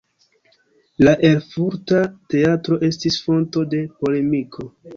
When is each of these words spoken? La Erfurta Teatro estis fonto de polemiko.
La 1.07 1.13
Erfurta 1.29 2.01
Teatro 2.35 2.81
estis 2.89 3.21
fonto 3.29 3.69
de 3.77 3.87
polemiko. 4.03 4.71